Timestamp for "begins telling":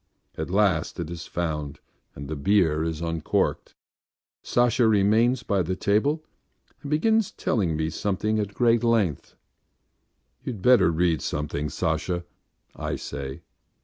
6.89-7.75